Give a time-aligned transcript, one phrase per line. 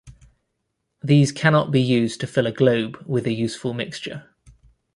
[1.03, 4.33] These cannot be used to fill a globe with a useful mixture.